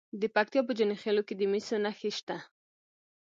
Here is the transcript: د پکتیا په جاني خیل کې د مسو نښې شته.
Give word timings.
د 0.21 0.23
پکتیا 0.35 0.61
په 0.67 0.73
جاني 0.77 0.95
خیل 1.03 1.17
کې 1.27 1.33
د 1.37 1.41
مسو 1.51 1.75
نښې 1.83 2.11
شته. 2.17 2.37